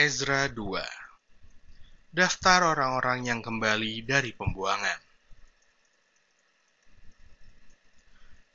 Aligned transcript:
Ezra 0.00 0.48
2 0.48 0.80
Daftar 2.08 2.72
orang-orang 2.72 3.28
yang 3.28 3.44
kembali 3.44 4.00
dari 4.00 4.32
pembuangan 4.32 4.96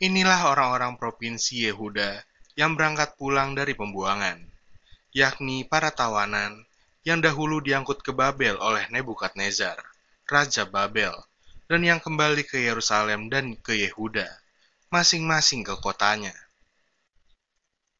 Inilah 0.02 0.50
orang-orang 0.50 0.97
provinsi 0.97 1.70
Yehuda 1.70 2.26
yang 2.58 2.73
berangkat 2.73 3.13
pulang 3.21 3.54
dari 3.54 3.78
pembuangan, 3.78 4.42
yakni 5.13 5.62
para 5.70 5.93
tawanan 5.93 6.66
yang 7.05 7.21
dahulu 7.21 7.62
diangkut 7.62 8.02
ke 8.02 8.09
Babel 8.09 8.57
oleh 8.57 8.89
Nebukadnezar, 8.89 9.77
Raja 10.25 10.66
Babel, 10.66 11.14
dan 11.70 11.86
yang 11.86 12.02
kembali 12.02 12.41
ke 12.41 12.57
Yerusalem 12.57 13.30
dan 13.30 13.54
ke 13.62 13.86
Yehuda, 13.86 14.34
masing-masing 14.89 15.62
ke 15.62 15.77
kotanya. 15.77 16.34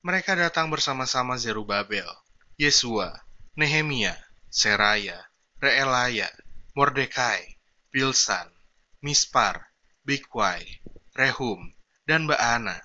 Mereka 0.02 0.34
datang 0.34 0.74
bersama-sama 0.74 1.38
Zerubabel, 1.38 2.10
Yesua, 2.58 3.22
Nehemia, 3.56 4.12
Seraya, 4.52 5.16
Reelaya, 5.64 6.28
Mordekai, 6.76 7.56
Bilsan, 7.88 8.52
Mispar, 9.00 9.72
Bikwai, 10.04 10.84
Rehum, 11.16 11.72
dan 12.04 12.28
Baana. 12.28 12.84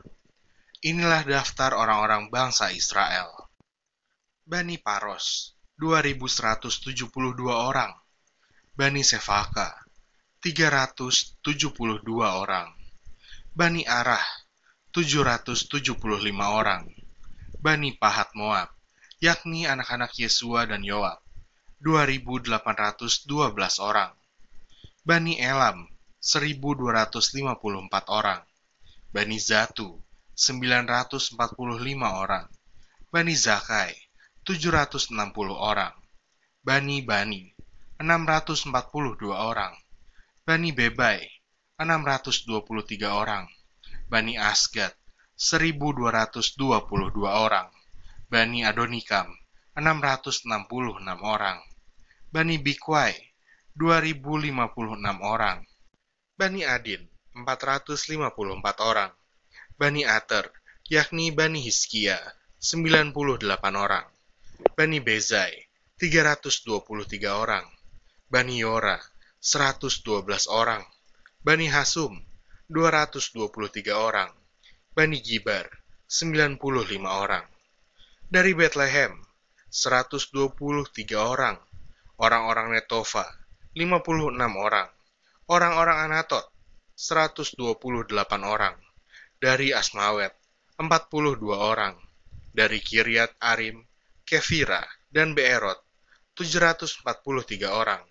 Inilah 0.86 1.26
daftar 1.26 1.74
orang-orang 1.74 2.30
bangsa 2.30 2.70
Israel. 2.70 3.50
Bani 4.46 4.78
Paros, 4.78 5.58
2172 5.82 7.50
orang. 7.50 7.90
Bani 8.78 9.02
Sefaka, 9.02 9.74
372 10.38 11.42
orang. 12.22 12.70
Bani 13.50 13.82
Arah, 13.90 14.22
775 14.94 15.98
orang. 16.46 16.86
Bani 17.58 17.90
Pahat 17.98 18.30
Moab, 18.38 18.70
yakni 19.20 19.68
anak-anak 19.68 20.16
Yesua 20.16 20.64
dan 20.64 20.80
Yoab, 20.80 21.20
2.812 21.84 22.48
orang. 23.84 24.16
Bani 25.04 25.36
Elam, 25.36 25.88
1.254 26.24 28.08
orang. 28.08 28.40
Bani 29.12 29.36
Zatu, 29.36 30.00
945 30.36 31.36
orang. 32.00 32.48
Bani 33.12 33.34
Zakai, 33.36 33.92
760 34.48 35.12
orang. 35.52 35.92
Bani 36.64 37.04
Bani, 37.04 37.52
642 38.00 39.36
orang. 39.36 39.76
Bani 40.48 40.72
Bebai, 40.72 41.20
623 41.76 43.08
orang. 43.08 43.44
Bani 44.08 44.40
Asgad, 44.40 44.96
1222 45.36 47.28
orang. 47.28 47.68
Bani 48.30 48.62
Adonikam, 48.62 49.26
666 49.74 51.18
orang. 51.18 51.58
Bani 52.30 52.62
Bikwai, 52.62 53.10
2056 53.74 55.18
orang. 55.18 55.66
Bani 56.38 56.62
Adin, 56.62 57.10
454 57.34 58.86
orang. 58.86 59.10
Bani 59.74 60.06
Ater, 60.06 60.46
yakni 60.86 61.34
Bani 61.34 61.58
Hiskia, 61.58 62.22
98 62.62 63.50
orang. 63.74 64.06
Bani 64.78 65.02
Bezai, 65.02 65.66
323 65.98 67.34
orang. 67.34 67.66
Bani 68.30 68.62
Yora, 68.62 69.02
112 69.42 70.46
orang. 70.46 70.86
Bani 71.42 71.66
Hasum, 71.66 72.14
223 72.70 73.90
orang. 73.90 74.30
Bani 74.94 75.18
Gibar, 75.18 75.66
95 76.06 77.10
orang. 77.10 77.42
Dari 78.30 78.54
Bethlehem, 78.54 79.26
123 79.74 80.30
orang. 81.18 81.58
Orang-orang 82.14 82.70
Netofa, 82.70 83.26
56 83.74 84.54
orang. 84.54 84.86
Orang-orang 85.50 86.06
Anatot, 86.06 86.46
128 86.94 87.58
orang. 88.46 88.78
Dari 89.42 89.74
Asmawet, 89.74 90.30
42 90.78 91.58
orang. 91.58 91.98
Dari 92.54 92.78
Kiryat 92.78 93.34
Arim, 93.42 93.82
Kefira, 94.22 94.86
dan 95.10 95.34
Beerot, 95.34 95.82
743 96.38 97.66
orang. 97.66 98.06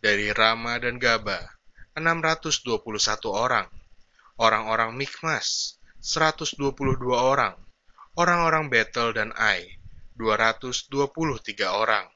Dari 0.00 0.32
Rama 0.32 0.80
dan 0.80 0.96
Gaba, 0.96 1.36
621 2.00 3.28
orang. 3.28 3.68
Orang-orang 4.40 4.96
Mikmas, 4.96 5.76
122 6.00 7.12
orang. 7.12 7.60
Orang-orang 8.18 8.66
Betel 8.66 9.14
dan 9.14 9.30
Ai, 9.38 9.78
223 10.18 10.90
orang. 11.70 12.10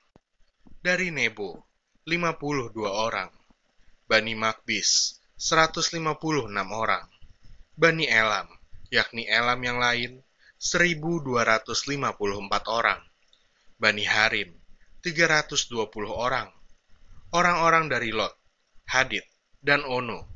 Dari 0.83 1.15
Nebo, 1.15 1.71
52 2.03 2.91
orang. 2.91 3.31
Bani 4.11 4.35
Makbis, 4.35 5.23
156 5.39 6.51
orang. 6.75 7.07
Bani 7.79 8.11
Elam, 8.11 8.51
yakni 8.91 9.23
Elam 9.31 9.63
yang 9.63 9.79
lain, 9.79 10.19
1254 10.59 12.67
orang. 12.67 13.01
Bani 13.79 14.05
Harim, 14.05 14.51
320 15.01 16.11
orang. 16.11 16.51
Orang-orang 17.31 17.87
dari 17.87 18.11
Lot, 18.11 18.35
Hadid, 18.91 19.23
dan 19.63 19.87
Ono, 19.87 20.27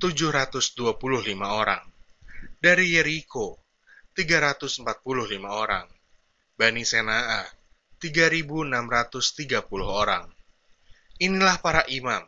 725 0.00 0.96
orang. 1.44 1.82
Dari 2.62 2.96
Yeriko, 2.96 3.59
345 4.20 4.84
orang. 5.48 5.88
Bani 6.60 6.84
Senaa, 6.84 7.48
3630 8.04 9.64
orang. 9.80 10.28
Inilah 11.16 11.56
para 11.64 11.88
imam, 11.88 12.20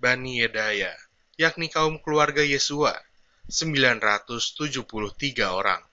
Bani 0.00 0.40
Yedaya, 0.40 0.88
yakni 1.36 1.68
kaum 1.68 2.00
keluarga 2.00 2.40
Yesua, 2.40 2.96
973 3.44 5.52
orang. 5.52 5.84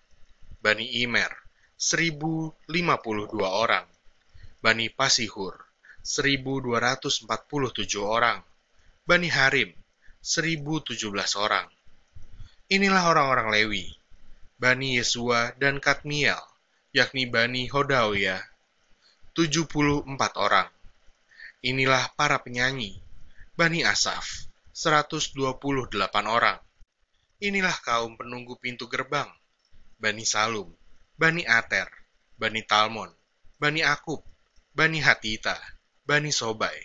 Bani 0.64 0.88
Imer, 1.04 1.36
1052 1.76 2.96
orang. 3.44 3.84
Bani 4.64 4.88
Pasihur, 4.88 5.60
1247 6.00 7.28
orang. 8.00 8.40
Bani 9.04 9.28
Harim, 9.28 9.76
1017 10.24 11.12
orang. 11.36 11.68
Inilah 12.72 13.04
orang-orang 13.12 13.52
Lewi, 13.52 14.05
Bani 14.56 14.96
Yesua 14.96 15.52
dan 15.60 15.84
Katmiel, 15.84 16.40
yakni 16.96 17.28
Bani 17.28 17.68
Hodawia, 17.68 18.40
74 19.36 20.08
orang. 20.40 20.72
Inilah 21.60 22.08
para 22.16 22.40
penyanyi, 22.40 23.04
Bani 23.60 23.84
Asaf, 23.84 24.48
128 24.72 25.92
orang. 26.24 26.56
Inilah 27.44 27.76
kaum 27.84 28.16
penunggu 28.16 28.56
pintu 28.56 28.88
gerbang, 28.88 29.28
Bani 30.00 30.24
Salum, 30.24 30.72
Bani 31.20 31.44
Ater, 31.44 31.92
Bani 32.40 32.64
Talmon, 32.64 33.12
Bani 33.60 33.84
Akub, 33.84 34.24
Bani 34.72 35.04
Hatita, 35.04 35.60
Bani 36.08 36.32
Sobai, 36.32 36.80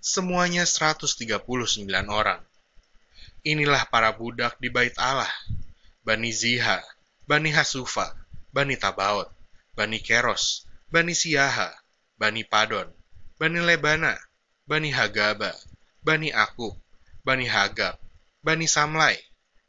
semuanya 0.00 0.64
139 0.64 1.84
orang. 2.08 2.40
Inilah 3.44 3.84
para 3.92 4.08
budak 4.16 4.56
di 4.56 4.72
bait 4.72 4.96
Allah, 4.96 5.28
Bani 6.00 6.32
Ziha, 6.32 6.80
Bani 7.30 7.54
Hasufa, 7.54 8.10
Bani 8.50 8.74
Tabaot, 8.74 9.30
Bani 9.78 10.02
Keros, 10.02 10.66
Bani 10.90 11.14
Siaha, 11.14 11.70
Bani 12.18 12.42
Padon, 12.42 12.90
Bani 13.38 13.60
Lebana, 13.62 14.18
Bani 14.66 14.90
Hagaba, 14.90 15.54
Bani 16.02 16.34
Akub, 16.34 16.74
Bani 17.22 17.46
Hagab, 17.46 17.94
Bani 18.42 18.66
Samlai, 18.66 19.14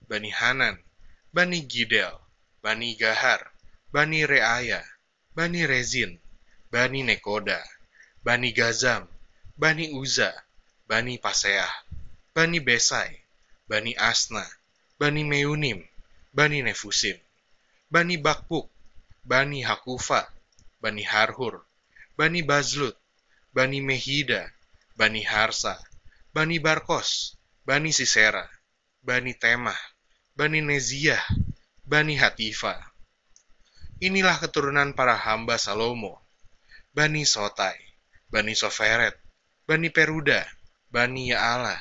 Bani 0.10 0.34
Hanan, 0.34 0.82
Bani 1.30 1.62
Gidel, 1.70 2.18
Bani 2.66 2.98
Gahar, 2.98 3.54
Bani 3.94 4.26
Reaya, 4.26 4.82
Bani 5.38 5.62
Rezin, 5.70 6.18
Bani 6.74 7.06
Nekoda, 7.06 7.62
Bani 8.26 8.54
Gazam, 8.58 9.06
Bani 9.56 9.94
Uza, 9.94 10.34
Bani 10.90 11.22
Paseah, 11.22 11.70
Bani 12.34 12.58
Besai, 12.58 13.22
Bani 13.70 13.94
Asna, 14.02 14.50
Bani 14.98 15.22
Meunim, 15.24 15.86
Bani 16.34 16.64
Nefusim, 16.66 17.22
Bani 17.92 18.16
Bakpuk, 18.16 18.72
Bani 19.28 19.68
Hakufa, 19.68 20.24
Bani 20.80 21.04
Harhur, 21.04 21.68
Bani 22.16 22.40
Bazlut, 22.40 22.96
Bani 23.52 23.84
Mehida, 23.84 24.48
Bani 24.96 25.28
Harsa, 25.28 25.76
Bani 26.32 26.64
Barkos, 26.64 27.36
Bani 27.68 27.92
Sisera, 27.92 28.48
Bani 29.04 29.36
Temah, 29.36 29.76
Bani 30.40 30.64
Neziah, 30.64 31.20
Bani 31.84 32.16
Hatifa. 32.16 32.80
Inilah 34.00 34.40
keturunan 34.40 34.96
para 34.96 35.20
hamba 35.20 35.60
Salomo, 35.60 36.24
Bani 36.96 37.28
Sotai, 37.28 37.76
Bani 38.32 38.56
Soferet, 38.56 39.20
Bani 39.68 39.92
Peruda, 39.92 40.48
Bani 40.88 41.36
Yaala, 41.36 41.76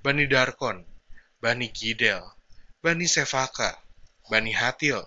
Bani 0.00 0.24
Darkon, 0.24 0.88
Bani 1.36 1.68
Gidel, 1.68 2.24
Bani 2.80 3.04
Sefaka, 3.04 3.76
Bani 4.32 4.56
Hatil, 4.56 5.04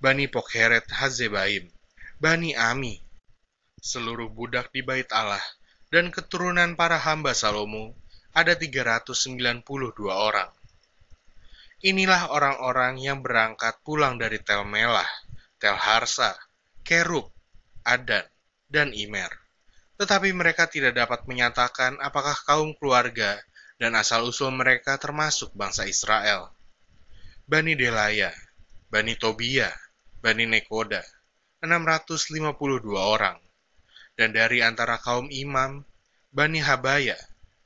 Bani 0.00 0.32
Pokheret 0.32 0.88
Hazebaim, 0.88 1.68
Bani 2.16 2.56
Ami, 2.56 3.04
seluruh 3.84 4.32
budak 4.32 4.72
di 4.72 4.80
bait 4.80 5.04
Allah, 5.12 5.44
dan 5.92 6.08
keturunan 6.08 6.72
para 6.72 6.96
hamba 6.96 7.36
Salomo 7.36 7.92
ada 8.32 8.56
392 8.56 9.60
orang. 10.08 10.48
Inilah 11.84 12.32
orang-orang 12.32 12.96
yang 12.96 13.20
berangkat 13.20 13.76
pulang 13.84 14.16
dari 14.16 14.40
Tel 14.40 14.64
Melah, 14.64 15.04
Tel 15.60 15.76
Harsa, 15.76 16.32
Kerub, 16.80 17.28
Adan, 17.84 18.24
dan 18.72 18.96
Imer. 18.96 19.28
Tetapi 20.00 20.32
mereka 20.32 20.64
tidak 20.64 20.96
dapat 20.96 21.28
menyatakan 21.28 22.00
apakah 22.00 22.40
kaum 22.48 22.72
keluarga 22.72 23.36
dan 23.76 23.92
asal-usul 23.92 24.48
mereka 24.48 24.96
termasuk 24.96 25.52
bangsa 25.52 25.84
Israel. 25.84 26.56
Bani 27.44 27.76
Delaya, 27.76 28.32
Bani 28.88 29.12
Tobia, 29.20 29.68
Bani 30.20 30.44
Nekoda, 30.44 31.00
652 31.64 32.92
orang 32.96 33.40
dan 34.20 34.36
dari 34.36 34.60
antara 34.60 35.00
kaum 35.00 35.32
imam, 35.32 35.80
Bani 36.28 36.60
Habaya, 36.60 37.16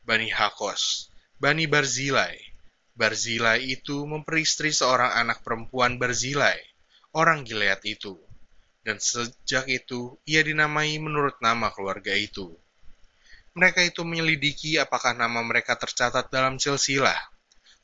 Bani 0.06 0.30
Hakos, 0.30 1.10
Bani 1.34 1.66
Barzilai. 1.66 2.38
Barzilai 2.94 3.58
itu 3.58 4.06
memperistri 4.06 4.70
seorang 4.70 5.18
anak 5.18 5.42
perempuan 5.42 5.98
Barzilai, 5.98 6.54
orang 7.18 7.42
Gilead 7.42 7.82
itu. 7.82 8.14
Dan 8.86 9.02
sejak 9.02 9.66
itu 9.66 10.14
ia 10.22 10.46
dinamai 10.46 10.94
menurut 11.02 11.34
nama 11.42 11.74
keluarga 11.74 12.14
itu. 12.14 12.54
Mereka 13.58 13.82
itu 13.82 14.06
menyelidiki 14.06 14.78
apakah 14.78 15.10
nama 15.10 15.42
mereka 15.42 15.74
tercatat 15.74 16.30
dalam 16.30 16.62
silsilah. 16.62 17.18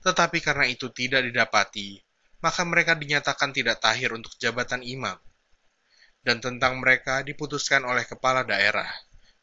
Tetapi 0.06 0.38
karena 0.38 0.70
itu 0.70 0.94
tidak 0.94 1.26
didapati, 1.26 1.98
maka 2.40 2.64
mereka 2.64 2.96
dinyatakan 2.96 3.52
tidak 3.52 3.80
tahir 3.84 4.12
untuk 4.16 4.32
jabatan 4.40 4.80
imam 4.80 5.16
dan 6.20 6.40
tentang 6.40 6.80
mereka 6.80 7.24
diputuskan 7.24 7.84
oleh 7.84 8.04
kepala 8.04 8.44
daerah 8.44 8.88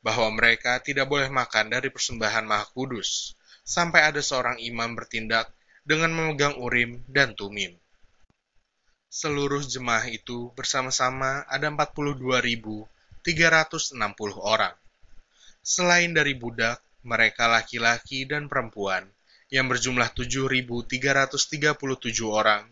bahwa 0.06 0.30
mereka 0.34 0.78
tidak 0.82 1.10
boleh 1.10 1.30
makan 1.30 1.74
dari 1.74 1.90
persembahan 1.90 2.46
Maha 2.46 2.70
Kudus 2.74 3.34
sampai 3.66 4.06
ada 4.08 4.22
seorang 4.22 4.62
imam 4.62 4.94
bertindak 4.94 5.50
dengan 5.84 6.14
memegang 6.14 6.56
urim 6.62 7.02
dan 7.10 7.34
tumim. 7.34 7.74
Seluruh 9.08 9.64
jemaah 9.64 10.06
itu 10.12 10.52
bersama-sama 10.54 11.48
ada 11.48 11.72
42.360 11.72 12.86
orang. 14.38 14.76
Selain 15.64 16.12
dari 16.12 16.36
budak, 16.36 16.84
mereka 17.08 17.48
laki-laki 17.48 18.28
dan 18.28 18.52
perempuan 18.52 19.08
yang 19.48 19.72
berjumlah 19.72 20.12
7.337 20.12 21.32
orang 22.28 22.68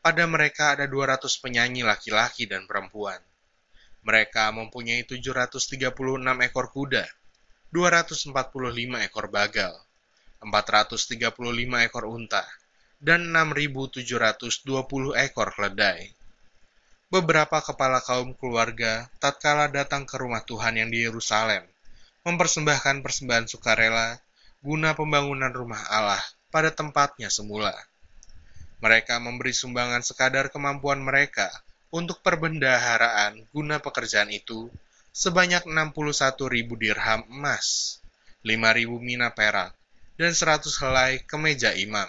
pada 0.00 0.24
mereka 0.24 0.72
ada 0.76 0.88
200 0.88 1.28
penyanyi 1.44 1.84
laki-laki 1.84 2.48
dan 2.48 2.64
perempuan. 2.64 3.20
Mereka 4.00 4.48
mempunyai 4.56 5.04
736 5.04 5.92
ekor 6.40 6.66
kuda, 6.72 7.04
245 7.68 8.32
ekor 9.04 9.26
bagal, 9.28 9.76
435 10.40 11.84
ekor 11.84 12.04
unta, 12.08 12.44
dan 12.96 13.28
6.720 13.28 15.20
ekor 15.20 15.48
keledai. 15.52 16.08
Beberapa 17.12 17.60
kepala 17.60 18.00
kaum 18.00 18.32
keluarga 18.38 19.10
tatkala 19.20 19.68
datang 19.68 20.08
ke 20.08 20.16
rumah 20.16 20.40
Tuhan 20.48 20.80
yang 20.80 20.88
di 20.88 21.04
Yerusalem, 21.04 21.68
mempersembahkan 22.24 23.04
persembahan 23.04 23.52
sukarela 23.52 24.16
guna 24.64 24.96
pembangunan 24.96 25.52
rumah 25.52 25.80
Allah 25.92 26.22
pada 26.48 26.72
tempatnya 26.72 27.28
semula. 27.28 27.89
Mereka 28.80 29.20
memberi 29.20 29.52
sumbangan 29.52 30.00
sekadar 30.00 30.48
kemampuan 30.48 31.04
mereka 31.04 31.52
untuk 31.92 32.24
perbendaharaan 32.24 33.44
guna 33.52 33.76
pekerjaan 33.76 34.32
itu 34.32 34.72
sebanyak 35.12 35.68
61 35.68 36.00
ribu 36.48 36.80
dirham 36.80 37.20
emas, 37.28 38.00
5 38.40 38.56
ribu 38.80 38.96
mina 38.96 39.36
perak, 39.36 39.76
dan 40.16 40.32
100 40.32 40.64
helai 40.80 41.20
kemeja 41.28 41.76
imam. 41.76 42.08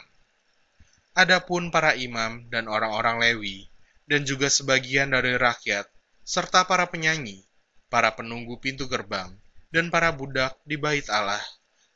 Adapun 1.11 1.75
para 1.75 1.91
imam 1.91 2.47
dan 2.47 2.71
orang-orang 2.71 3.19
Lewi, 3.19 3.67
dan 4.07 4.23
juga 4.23 4.47
sebagian 4.47 5.11
dari 5.11 5.35
rakyat, 5.35 5.91
serta 6.23 6.63
para 6.63 6.87
penyanyi, 6.87 7.43
para 7.91 8.15
penunggu 8.15 8.55
pintu 8.63 8.87
gerbang, 8.87 9.27
dan 9.75 9.91
para 9.91 10.15
budak 10.15 10.55
di 10.63 10.79
bait 10.79 11.03
Allah, 11.11 11.43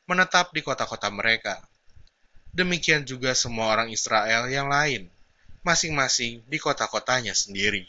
menetap 0.04 0.52
di 0.52 0.60
kota-kota 0.60 1.08
mereka 1.08 1.64
Demikian 2.56 3.04
juga 3.04 3.36
semua 3.36 3.68
orang 3.68 3.92
Israel 3.92 4.48
yang 4.48 4.72
lain, 4.72 5.12
masing-masing 5.60 6.40
di 6.48 6.56
kota-kotanya 6.56 7.36
sendiri. 7.36 7.84